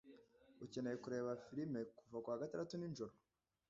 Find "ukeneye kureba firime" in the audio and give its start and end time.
0.65-1.81